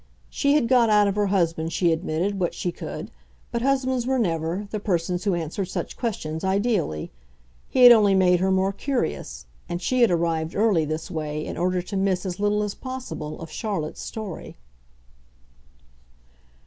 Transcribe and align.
She 0.31 0.55
had 0.55 0.67
got 0.67 0.89
out 0.89 1.07
of 1.07 1.15
her 1.15 1.27
husband, 1.27 1.71
she 1.71 1.91
admitted, 1.91 2.39
what 2.39 2.55
she 2.55 2.71
could, 2.71 3.11
but 3.51 3.61
husbands 3.61 4.07
were 4.07 4.17
never 4.17 4.67
the 4.71 4.79
persons 4.79 5.25
who 5.25 5.35
answered 5.35 5.65
such 5.65 5.95
questions 5.95 6.43
ideally. 6.43 7.11
He 7.69 7.83
had 7.83 7.91
only 7.91 8.15
made 8.15 8.39
her 8.39 8.49
more 8.49 8.73
curious, 8.73 9.45
and 9.69 9.79
she 9.79 10.01
had 10.01 10.09
arrived 10.09 10.55
early, 10.55 10.85
this 10.85 11.11
way, 11.11 11.45
in 11.45 11.55
order 11.55 11.83
to 11.83 11.95
miss 11.97 12.25
as 12.25 12.39
little 12.39 12.63
as 12.63 12.73
possible 12.73 13.39
of 13.39 13.51
Charlotte's 13.51 14.01
story. 14.01 14.57